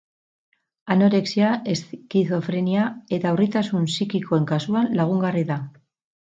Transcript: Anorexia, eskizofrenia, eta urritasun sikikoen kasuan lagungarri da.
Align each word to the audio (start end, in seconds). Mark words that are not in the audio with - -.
Anorexia, 0.95 1.51
eskizofrenia, 1.73 2.87
eta 3.19 3.35
urritasun 3.37 3.87
sikikoen 3.99 4.51
kasuan 4.55 4.93
lagungarri 5.03 5.49
da. 5.55 5.63